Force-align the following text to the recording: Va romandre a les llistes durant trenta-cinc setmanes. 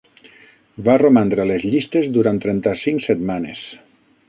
Va 0.87 0.95
romandre 1.01 1.43
a 1.43 1.45
les 1.51 1.67
llistes 1.73 2.09
durant 2.17 2.41
trenta-cinc 2.47 3.07
setmanes. 3.11 3.65